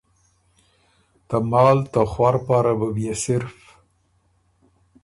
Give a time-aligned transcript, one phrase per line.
[1.27, 3.55] ته مال ته خؤر پاره بُو بيې صِرف